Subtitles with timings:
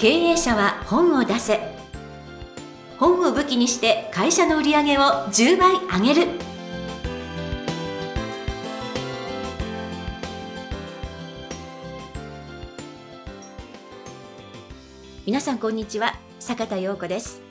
[0.00, 1.58] 経営者は本を出せ。
[3.00, 6.28] 本を武器にして会社の売り上げを10倍上げる。
[15.26, 16.14] 皆さんこんにちは。
[16.38, 17.42] 坂田陽子です。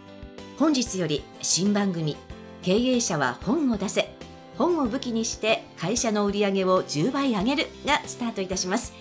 [0.57, 2.15] 本日より新番組
[2.61, 4.15] 経営者は本を出せ。
[4.57, 8.93] 本を武器にして会社の売り上げを10倍上げるがスタートいたします。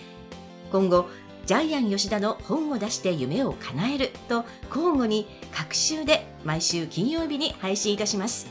[0.69, 1.07] 今後
[1.47, 8.47] ジャイアン吉田の本を出して夢を叶えると交互に各週で毎週金曜日に配信いたします。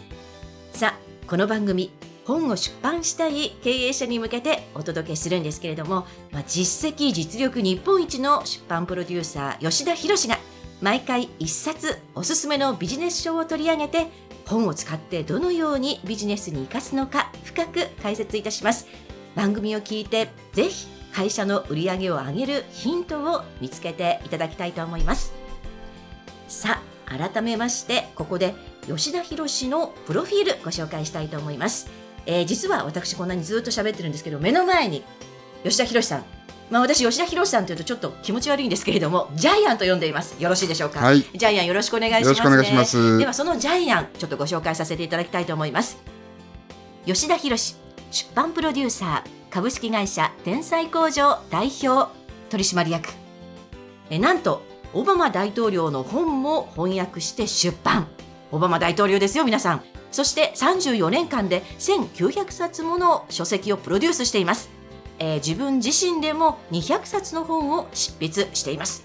[0.72, 1.90] さあこの番組
[2.24, 10.38] 本を出版したい経営者に向けてお届けするんですけれども、まあ、実績実力日本一の出版プロデューサー吉田博が
[10.80, 14.06] 毎回一冊おすすめのビジネス書を取り上げて
[14.46, 18.86] 本を使ってどのようにビジネスに生かすのか深く解説いたします。
[19.34, 25.32] 番組を聞いてぜひ会社の売り上げを上げるヒントを見つけていただきたいと思います
[26.46, 28.54] さあ改めましてここで
[28.86, 31.88] 吉田博のプロフィールご紹介したいと思います、
[32.26, 35.04] えー、実は私こんなにずっと喋ってるんですけど目の前に
[35.64, 36.24] 吉田博さん
[36.68, 40.34] まあ、私、吉田博さんというとちょっと気持ち悪いんですけれども、ジャイアンと呼んでいます。
[40.42, 40.98] よろしいでしょうか？
[40.98, 43.18] はい、ジャイアンよろしくお願いします、ね、よろしくお願いします。
[43.18, 45.96] では、そのジャイアン、ちょっとご紹介させていただきたいと思います。
[47.04, 52.10] 吉田博出版プロデューサー、株式会社天才工場代表
[52.50, 53.08] 取締役。
[54.10, 58.08] えなんとオバマ大統領の本も翻訳して出版。
[58.52, 59.82] オバマ大統領ですよ皆さん。
[60.10, 64.70] そして34年間で1900冊もの書籍をプロデュースしています、
[65.18, 69.04] えー、自分自身でも200冊の本を執筆しています。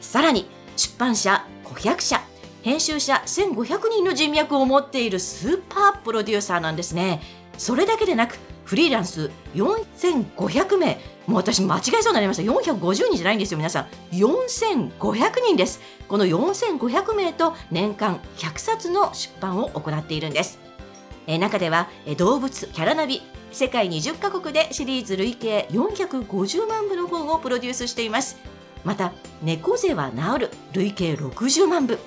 [0.00, 2.20] さらに出版社500社
[2.62, 7.22] 編集者1500人の人脈を持っているスーパープロデューサーなんですね。
[7.58, 10.98] それだけでなくフリーランス4500名。
[11.26, 12.42] もう私間違えそうになりました。
[12.42, 13.86] 450人じゃないんですよ皆さん。
[14.12, 15.00] 4500
[15.46, 15.80] 人です。
[16.08, 20.58] この4500名と年間100冊の出版を行っているんです。
[21.28, 23.22] え中ではえ動物キャラナビ
[23.52, 28.36] 世界20カ国でシリーズ累計450万部の本をプロデュースしています。
[28.84, 29.12] また
[29.42, 31.98] 猫背は治る累計60万部。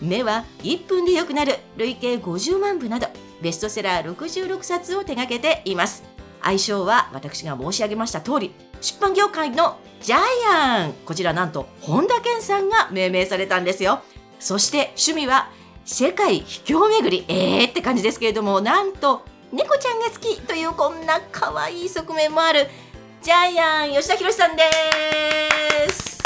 [0.00, 1.56] 目は1分で良くなる。
[1.76, 3.08] 累計50万部など
[3.40, 6.02] ベストセラー66冊を手掛けています。
[6.40, 10.20] 愛称は私が申し上げました通り出版業界のジャイ
[10.52, 10.92] アン。
[11.04, 14.00] こちらなんと本田健さんが命名されたんですよ。
[14.38, 15.50] そして趣味は
[15.84, 17.24] 世界秘境巡り。
[17.28, 19.22] えーって感じですけれどもなんと
[19.52, 22.66] 猫ちゃんが好きというこんな可愛い側面もある
[23.22, 24.62] ジャイアン吉田博さんで
[25.90, 26.17] す。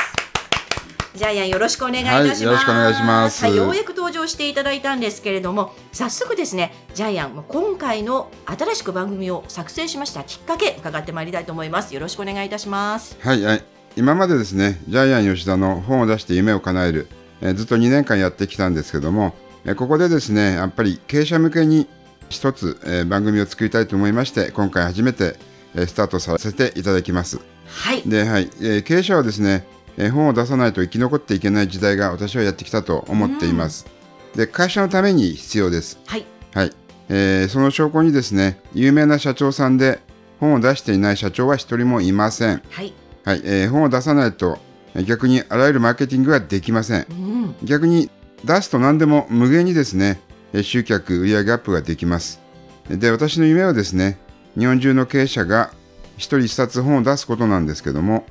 [1.15, 3.45] ジャイアンよろしくお願いいたします、はい、よろしくお願いします。
[3.45, 11.95] はいようやく登場していただいたんですけれども早速ですねジャイアン今回の新しく番組を作成しましたきっかけ伺ってまいりたいと思います。
[11.95, 13.19] よろしくお願いいたします。
[13.21, 13.65] はい、はい、
[13.95, 17.09] 今までですねジャイアン吉田の本を出して夢を叶える、
[17.43, 19.34] えー、ずっと2年間やってきたんですけども、
[19.67, 21.89] えー、ここでですねやっぱり経営者向けに
[22.31, 25.37] 一つ、えー、番組を作りたいと思いまして今回初めて、
[25.75, 27.39] えー、スタートさせていただきます。
[27.67, 28.03] はい。
[28.03, 28.51] で、はい。
[28.61, 33.86] えー、経営者はですねえ本を出さないと生き残っていけない時代が私はやってきたと思っています。
[34.34, 35.98] で会社のために必要です。
[36.06, 36.72] はい、はい
[37.08, 40.00] えー、その証拠にですね有名な社長さんで
[40.41, 42.62] 本を出していない社長は一人もいません。
[42.70, 42.92] はい
[43.25, 44.58] はいえー、本を出さないと
[45.06, 47.06] 逆にあらゆるマーケティングができません。
[47.10, 48.10] うん、逆に
[48.44, 50.20] 出すと何でも無限にですね
[50.62, 52.41] 集客売上アップができます。
[52.88, 54.19] で私の夢はですね
[54.59, 55.72] 日本中の経営者が
[56.16, 58.26] 一人一冊本を出すことなんですけども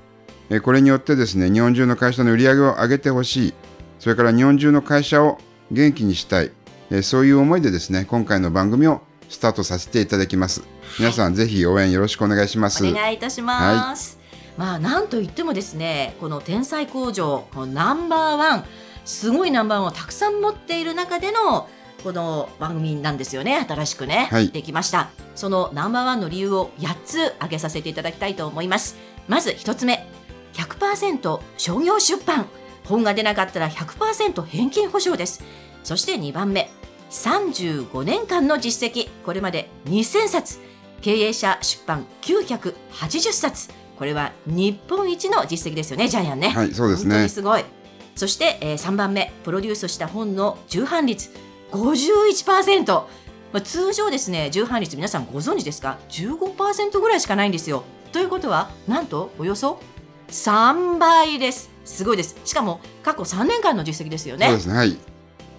[0.60, 3.54] これによってですね、日本中の会社の売り上げを上げてほしい、
[4.00, 5.40] それから日本中の会社を
[5.72, 6.52] 元気にしたい、
[7.04, 10.64] そういう思いでですね、今回の番組をスタートさせていただきます。
[11.00, 12.86] 皆さん、ぜひ応援よろしくお願いします。
[12.86, 14.20] お願いいたします。
[14.58, 18.66] はい、まあ、なんといってもですね、この天才工場、このナンバーワン、
[19.06, 21.70] すごいナンバーワンをたくさん持っている中での
[22.04, 23.66] この番組なんですよね。
[23.68, 25.10] 新しくね、はい、できました。
[25.36, 28.98] そのナンバーワンの理由を8つ挙げさせていただきたいと思います。
[29.28, 30.06] まず1つ目
[30.54, 32.48] 100%商業出版。
[32.84, 35.44] 本が出なかったら100%返金保証です。
[35.84, 36.70] そして2番目。
[37.10, 39.10] 35年間の実績。
[39.24, 40.60] これまで2000冊。
[41.02, 43.70] 経営者出版980冊。
[43.98, 46.50] これは日本一の実績ですよねジャイアンね。
[46.50, 47.10] はいそうですね。
[47.10, 47.64] 本当にすごい。
[48.16, 49.32] そして、えー、3番目。
[49.44, 51.30] プロデュースした本の重版率。
[51.72, 53.06] 51%、ま
[53.54, 57.84] あ、通常ですね重版率皆さんご存知ですか？15%ぐらいしかないんですよ。
[58.12, 59.80] ということはなんとおよそ
[60.32, 61.70] 3倍です。
[61.86, 62.36] すごいです。
[62.46, 64.48] しかも過去3年間の実績ですよね。
[64.48, 64.76] そうですね。
[64.76, 64.98] はい。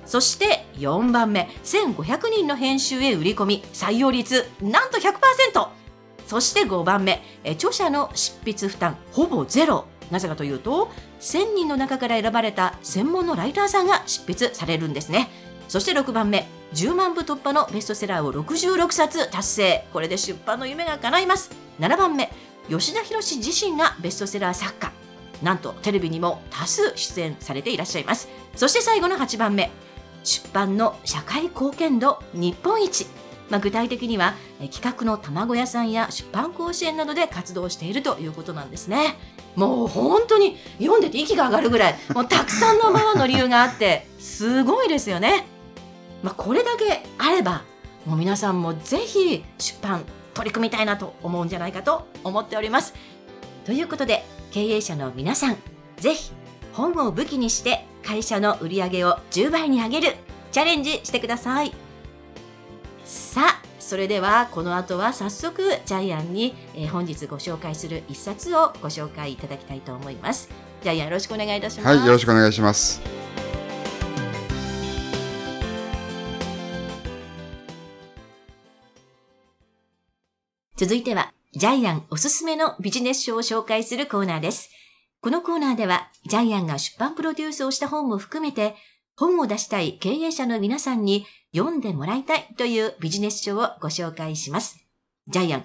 [0.06, 5.68] そして4番目、1500人の編集へ売り込み、採用率なんと100%。
[6.26, 9.86] そして5番目、著者の執筆負担ほぼゼロ。
[10.10, 10.90] なぜかというと、
[11.20, 15.30] 1000人の中から選ばれた専門のライターさんが執筆されるんですね。
[15.68, 19.86] そして6番目、10万部突破のベストセラーを66冊達成。
[19.92, 21.50] これで出版の夢が叶います。
[21.80, 22.30] 7番目、
[22.68, 24.92] 吉田博自身がベストセラー作家。
[25.42, 28.28] なんとテレビにも多数出演されていらっしゃいます。
[28.54, 29.70] そして最後の8番目、
[30.24, 33.06] 出版の社会貢献度日本一。
[33.50, 34.34] まあ、具体的には
[34.72, 39.18] 企画の卵屋さんや出版甲子園などで活動しているということなんですね。
[39.56, 45.46] もう本当に読んでて息が上がるぐらいもうたくさんのままの理由があってすごいですよね。
[46.22, 47.64] まあ、これだけあれば
[48.06, 52.94] もう皆さんもぜひ出版取り組みたいなと思うんじゃないかと思っております。
[53.64, 55.56] ということで経営者の皆さん
[55.96, 56.32] ぜひ
[56.72, 60.16] 本を武器にして会社の売り上げを10倍に上げる
[60.50, 61.72] チャレンジしてください。
[63.04, 70.48] さあ、それではこの後は早速ジャイアンに、え、本日ご紹介する一冊をご紹介いただきたいと思います。
[70.82, 71.96] ジャイアンよろしくお願いいたします。
[71.96, 73.21] はい、よろしくお願いします。
[80.82, 84.68] 続いては、ジャイアンおすすめのビジネス書を紹介するコーナーです。
[85.20, 88.74] このコーナーでは、ジャイアンが出版プロデュースをした本も含めて、
[89.16, 91.24] 本を出したい経営者の皆さんに
[91.54, 94.84] 読んでもらいたいというビジネス書をご紹介します。
[95.28, 95.64] ジャイアン、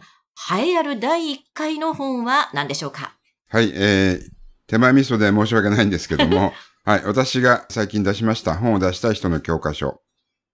[0.56, 3.16] 栄えある第1回の本は何でしょうか？
[3.50, 4.30] はい、えー、
[4.68, 6.54] 手前味噌で申し訳ないんですけども、
[6.86, 10.00] はい、私が最近出しました本を出したい人の教科書。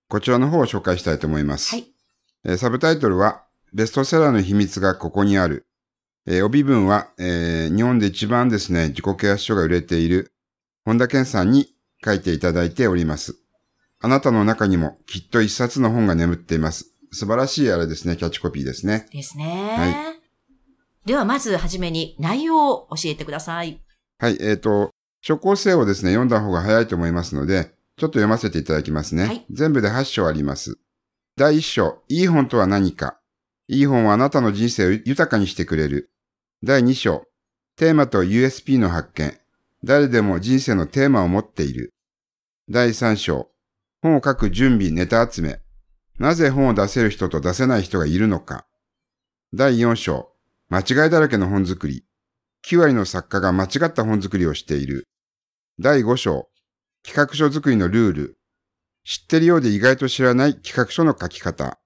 [0.08, 1.70] こちらの方を紹介したいと思います。
[1.72, 1.94] はい。
[2.46, 3.43] えー、サブタイトルは、
[3.74, 5.66] ベストセラーの秘密がここにある。
[6.26, 10.32] えー、帯文は、えー、日本で一番ですね、自己啓発書が売れている、
[10.86, 11.74] 本田健さんに
[12.04, 13.36] 書いていただいております。
[14.00, 16.94] あなたの中にもきっと一冊の本が眠っています。
[17.12, 19.08] 素晴らしいあれですね、キャッチコピーですね。
[19.12, 19.76] ですね。
[19.78, 21.08] はい。
[21.08, 23.82] ではまずはじめに内容を教えてください。
[24.20, 24.92] はい、えっ、ー、と、
[25.22, 29.26] 書構成をですね、読んだ方が早いと思いますので、ちょっと読ませていただきますね。
[29.26, 30.78] はい、全部で8章あります。
[31.38, 33.20] 第1章、いい本とは何か。
[33.74, 36.12] いい本はあなたの人生を豊かにしてくれる。
[36.64, 37.26] 第2章、
[37.76, 39.36] テーマと USP の発見。
[39.84, 41.92] 誰でも人生のテーマを持っている。
[42.70, 43.50] 第3章、
[44.04, 45.60] 本を書く準備、ネタ集め。
[46.20, 48.68] なぜ本を出せる人と出せない人がいるのか。
[49.56, 50.30] 第4章、
[50.70, 52.06] 間違いだらけの本作り。
[52.68, 55.08] 9割の作家が間違った本作りをしている。
[55.80, 56.48] 第5章、
[57.04, 58.38] 企画書作りのルール。
[59.04, 61.80] 知ってるようで意外と知らない企画書の書き方。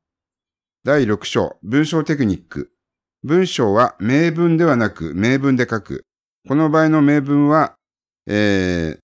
[0.88, 2.72] 第6章、文章テクニック。
[3.22, 6.06] 文章は名文ではなく名文で書く。
[6.48, 7.76] この場合の名文は、
[8.26, 9.00] えー、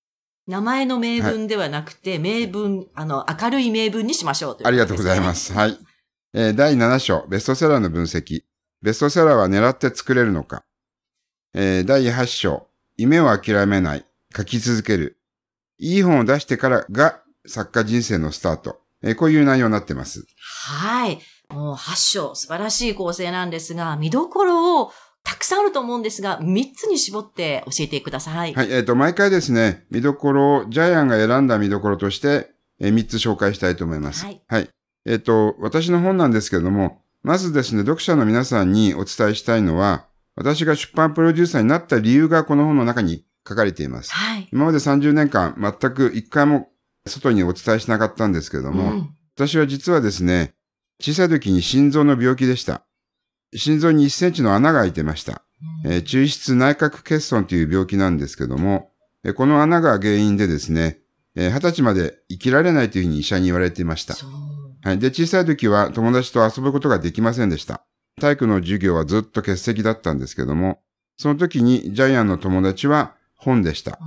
[0.46, 5.52] 名前の名文ではなくて、はい、名文、あの、明るい名文にしましょうという、ね、ありがとうございます。
[5.52, 5.78] はい。
[6.32, 8.44] えー、第7章、ベストセラーの分析。
[8.80, 10.64] ベストセラーは狙って作れるのか。
[11.52, 12.66] えー、第8章、
[12.96, 14.06] 夢を諦めない。
[14.34, 15.18] 書き続ける。
[15.78, 18.80] いい本を出してからが作家人生のスタート。
[19.02, 20.24] えー、こういう内容になってます。
[20.38, 21.20] はい。
[21.50, 24.92] もう8章、素晴らしい構成なんですが、見どころを
[25.24, 28.54] たくさんあると思うんですが、3つに絞って教えてください。
[28.54, 34.24] はい、えっ、ー、と、毎回ですね、見どころを、ジャイアンが選んだ見どころとして、えー、3つ紹介したいと思います。
[34.24, 34.42] はい。
[34.46, 34.68] はい。
[35.06, 40.06] えっ、ー、と、私の本なんですけれども、まずですね、読者の皆さんにお伝えしたいのは、
[40.36, 44.12] 私が出版プロデューサーになった理由がこの本の中に書かれています。
[44.12, 44.48] はい。
[44.52, 46.68] 今まで30年間、全く一回も
[47.06, 50.54] 外にお伝えしなかったんですけれども、うん、私は実はですね、
[51.00, 52.82] 小さい時に心臓の病気でした。
[53.54, 55.42] 心臓に1センチの穴が開いてました。
[55.84, 58.90] えー、中室内角欠損という病気なんですけども、
[59.24, 60.98] えー、この穴が原因でですね、
[61.36, 64.14] えー、20歳まで生きられないというふうに医者に言われていました。
[64.82, 64.98] はい。
[64.98, 67.84] で、小さい時は友達と遊ぶことができませんでした。
[68.20, 70.80] 体育の授業はずっと欠席だったんですけども、
[71.16, 73.98] その時にジャイアンの友達は本でした。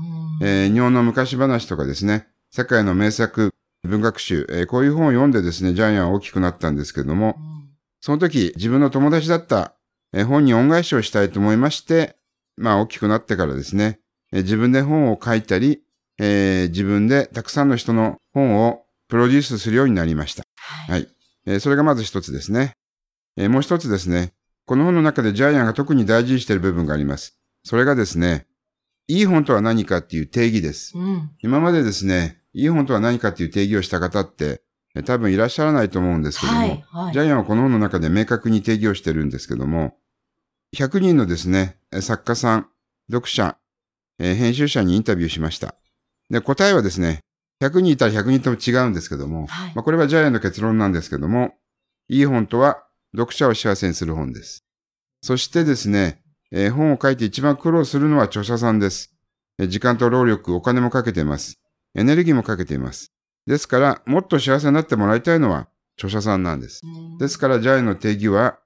[0.41, 3.53] えー、日本の昔話とかですね、世界の名作
[3.87, 7.69] 文学集、えー、こういう本を読んでですね、ジャイアンは大きくなったんですけども、うん、
[8.01, 9.73] その時自分の友達だった、
[10.13, 12.15] えー、本に恩返しをしたいと思いまして、
[12.57, 13.99] まあ大きくなってからですね、
[14.31, 15.81] えー、自分で本を書いたり、
[16.19, 20.43] えー、自分でたくさんの人の本をプロデュースするようになりました。
[20.57, 20.91] はい。
[20.91, 21.07] はい、
[21.45, 22.73] えー、それがまず一つですね。
[23.37, 24.33] えー、もう一つですね。
[24.65, 27.37] この本の中でジャイアンが特に大事にしている部分があります。
[27.63, 28.47] それがですね、
[29.07, 30.97] いい本とは何かっていう定義です。
[30.97, 34.63] うん、今までですね、いい本とは何かっていう定義をした方って、
[35.05, 39.95] 多分いらっしゃらないと思うんですけども、はいはい、ジャイアンはこの本の中で明確に定義をしてるんですけども、
[40.75, 42.67] 100人のですね、作家さん、
[43.11, 43.57] 読者、
[44.17, 45.75] 編集者にインタビューしました。
[46.31, 47.19] で、答えはですね、
[47.61, 51.53] 100人いたら100人とも違うんですけども、はい、まあ、これはジャイアンの結論なんですけども、
[52.09, 52.83] いい本とは
[53.15, 54.63] 読者を幸せにする本です。
[55.21, 59.13] そしてですね、えー本を書いて一番苦労するのは著者さんです。
[59.59, 61.59] えー時間と労力、お金もかけています。
[61.97, 63.11] エネルギーもかけています。
[63.45, 66.81] ですから、もっと幸せになってもらいたいのは著者さんなんです。
[67.19, 68.59] ですから、ジャイアンの定義は、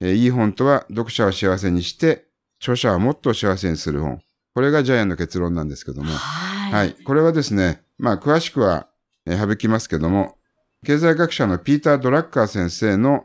[0.00, 2.26] えーいい本とは読者を幸せにして、
[2.60, 4.20] 著者はもっと幸せにする本。
[4.54, 6.12] これがジャイアンの結論なんですけども。
[6.12, 6.72] はい。
[6.72, 6.94] はい。
[7.04, 8.88] これはですね、まあ、詳しくは、
[9.26, 10.36] えー省きますけども、
[10.84, 13.22] 経済学者のピーター・ドラッカー先生の、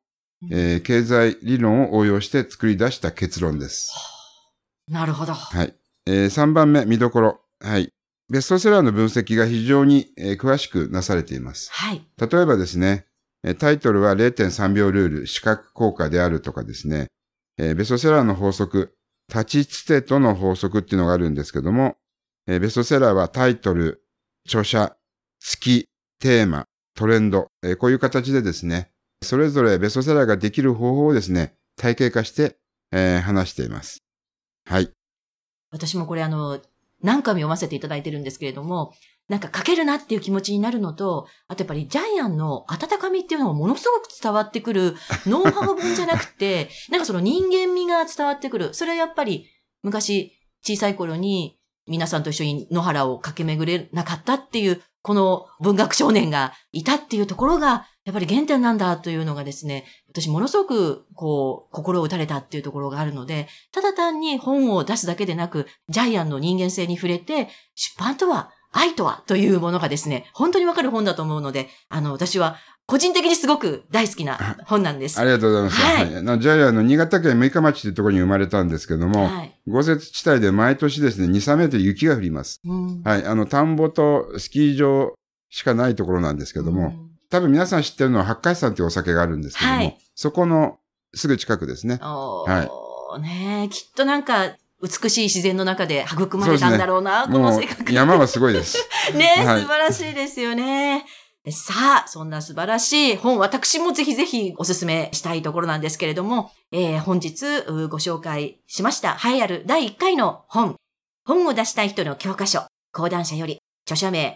[0.51, 3.91] えー経済理論を応用して作り出した結論です。
[4.87, 5.33] なるほど。
[5.33, 5.75] はい。
[6.05, 7.41] え3番目、見どころ。
[7.59, 7.91] はい。
[8.29, 11.71] ベストセラーの分析が非常に、えー詳しくなされています。
[11.71, 12.05] はい。
[12.19, 13.05] 例えばですね、
[13.43, 17.07] えータイトルは0.3秒ルール、視覚効果であるとかですね、
[17.57, 18.95] えーベストセラーの法則、
[19.29, 21.97] 立ちつてとの法則っていうのがあるんですけども、
[22.47, 24.03] えーベストセラーはタイトル、
[24.45, 24.95] 著者、
[25.39, 25.87] 月、
[26.19, 28.91] テーマ、トレンド、えーこういう形でですね、
[29.23, 32.57] それぞれベストセラーができる方法をですね、体系化して、
[32.91, 34.03] えー話しています。
[34.65, 34.91] はい。
[35.71, 36.59] 私もこれあの、
[37.01, 38.93] 何回も読ませていただいてるんですけれども、
[39.29, 44.95] なんか書けるなっていう気持ちになるのと、あとやっぱりジャイアンの温かみっていうのがものすごく伝わってくる、
[45.27, 48.73] ノウハウ本じゃなくて、 なんかその人間味が伝わってくる。
[48.73, 49.47] それはやっぱり
[49.83, 72.57] 昔小さい頃に皆さんと一緒に野原を駆け巡れなかったっていう、この文学少年がいたっていうところが、やっぱり原点なんだというのがですね、私ものすごくこう、心を打たれたっていうところがあるので、ただ単に本を出すだけでなく、ジャイアンの人間性に触れて、出版とは、愛とはというものがですね、本当にわかる本だと思うので、あの、私は
[72.89, 75.19] 個人的にすごく大好きな本なんです。
[75.19, 75.79] ありがとうございます。
[75.79, 79.55] はいあのジャイアンの新潟県六日町というところに生まれたんですけども、はい。
[79.67, 82.59] 豪雪地帯で毎年ですね、2、3メートル雪が降ります。
[82.65, 83.25] うんはい。
[83.25, 85.13] あの、田んぼとスキー場
[85.51, 90.79] しかないところなんですけども、うん多分皆さん知ってるのは八海山というお酒があるんですけども、はいそこの
[91.13, 91.99] すぐ近くですね。
[92.01, 97.91] おーねえきっとなんか、美しい自然の中で育まれたんだろうな、こもうの性格。
[97.91, 98.77] 山はすごいです。
[99.13, 101.05] ねえ、はい素晴らしいですよね。
[101.47, 110.75] さあ、そんな素晴らしい本、私もぜひぜひお勧めしたいところなんですけれども、えー本日ご紹介しました、栄えある第1回の本、
[111.25, 114.35] 本を出したい人の教科書、講談社より、著者名、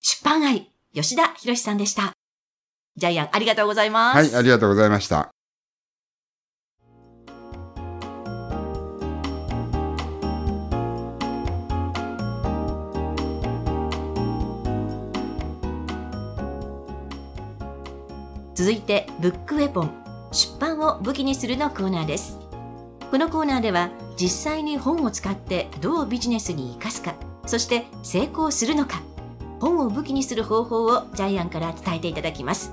[0.00, 2.12] 出版愛、吉田博さんでした。
[2.96, 4.16] ジャイアン、ありがとうございます。
[4.16, 5.30] はい、ありがとうございました。
[18.62, 19.90] 続いてブックウェポン
[20.30, 22.38] 出版を武器にするのコーナーです。
[23.10, 29.02] このコーナーでは実際に本を使ってどうビジネスに生かすかそして成功するのか
[29.58, 32.72] 本を武器にする方法をジャイアンから伝えていただきます。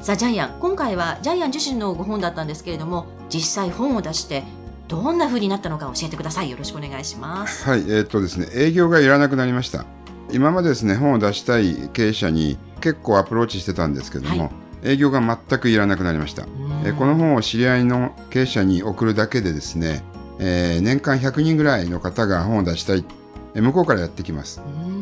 [0.00, 4.44] さあジャイアン今回はジャイアン自身のご本だったんですけれども実際本を出して
[4.86, 6.50] どんな風になったのか教えてください。
[6.50, 7.64] よろしくお願いします。
[7.68, 9.86] はい、えーっとですね、営業がいらなくなりました。
[10.30, 16.42] 今までですね、本を出したい経営者に結構アプローチしてたんですけども、はい営業が全くいらなくなりました。
[16.84, 20.02] えーこの本を知り合いの経営者に送るだけでですね、
[20.38, 23.04] えー年間100人ぐらいの方が本を出したい、
[23.54, 24.60] えー向こうからやってきます。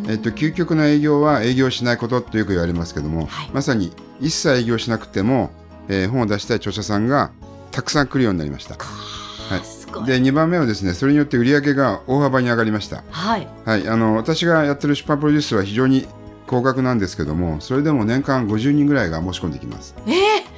[0.08, 5.50] えっと、究極の営業は営業しないこととよく言われますけども、はいまさに一切営業しなくても、
[5.88, 7.30] えー本を出したい著者さんが
[7.70, 8.76] たくさん来るようになりました。
[8.76, 13.04] はいで、2番目はですね、それによって売り上げが大幅に上がりました。
[13.10, 16.08] はいはい、あの、私がやってる出版プロデュースは非常に
[16.46, 19.94] 高額なんですけども、それでも年間50人ぐらいが申し込んできます。
[20.06, 20.10] え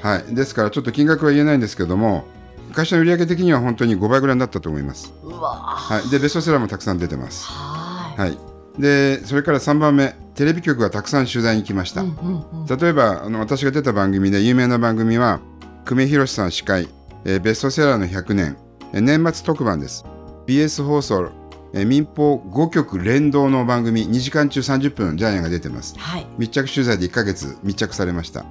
[0.02, 2.25] ー、はい、ですからちょっと金額は言えないんですけども、
[2.73, 5.12] 会社の売り上げ的には本当に5倍ぐらいになったと思います。
[5.23, 7.47] はい、で、ベストセラーもたくさん出てます。
[7.47, 8.38] はいはい。
[8.78, 12.00] で、それから3番目、テレビ局がたくさん取材に来ました。
[12.00, 15.40] うんうんうん例えば、あの、私が出た番組で有名な番組は、
[15.85, 16.88] 久米宏さん司会、
[17.25, 18.57] えーベストセラーの100年、
[18.93, 20.05] えー年末特番です。
[20.47, 21.31] BS 放送、
[21.73, 25.94] えー民放5局連動の番組、2時間中30分、ジャイアンが出てます。
[25.99, 28.44] はい密着取材で1ヶ月密着されました。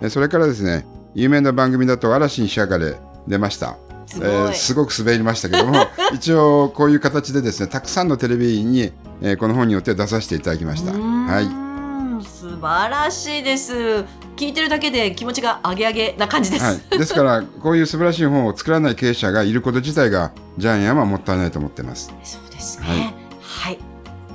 [0.00, 2.96] えーそれからですね、有名な番組だと嵐に仕上がれ
[3.28, 3.76] 出ました。
[4.06, 14.04] すごい、えーすごく滑りましたけども 一応こういう形でですねたくさんのテレビに、えーこの本によって出させていただきましたはい、素晴らしいです。
[14.36, 16.64] 聞いてるだけで気持ちが上げ上げな感じです。
[16.64, 23.14] はい、ですからこういう素晴らしい本を作らない経営者がいること自体がジャイアンはもったいないと思ってますそうですはいね。
[23.40, 23.78] はい。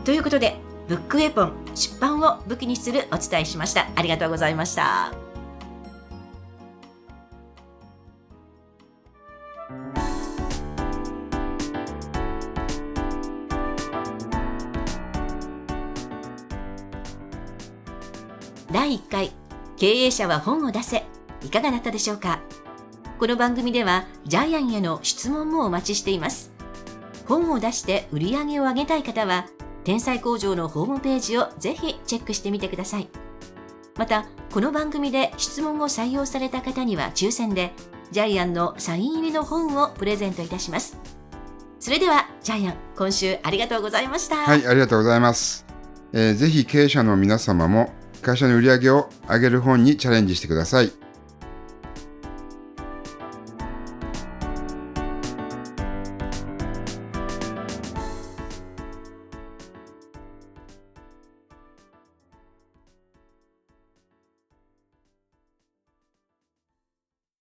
[0.06, 0.56] ということで、
[0.88, 3.88] ブックウェポン出版を武器にするお伝えしました。
[3.96, 5.12] ありがとうございました。
[18.72, 19.47] 第1回
[19.78, 21.06] 経営者は本を出せ。
[21.46, 22.40] いかがだったでしょうか？
[23.20, 26.52] この番組ではジャイアンへの質問もお待ちしています。
[27.28, 29.46] 本を出して売り上げを上げたい方は
[29.84, 33.08] 天才工場のホームページをぜひチェックしてみてください。
[34.00, 37.72] またこの番組で質問を採用された方には抽選で
[38.12, 40.98] ジャイアンのサイン入りの本をプレゼントいたします。
[41.80, 44.38] それではジャイアン今週ありがとうございました。
[44.38, 45.68] はいありがとうございます、
[46.14, 50.92] えーぜひ経営者の皆様も会社の売り上げを上げる本にチャレンジしてください。